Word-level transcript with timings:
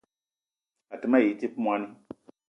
A 0.93 0.95
te 1.01 1.05
ma 1.07 1.17
yi 1.23 1.31
dzip 1.37 1.53
moni 1.63 1.87